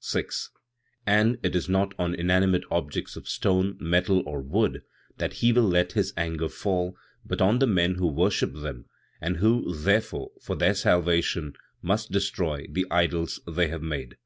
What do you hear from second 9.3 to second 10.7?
who, therefore, for